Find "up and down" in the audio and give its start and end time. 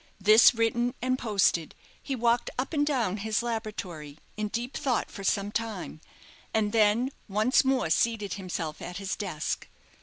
2.57-3.17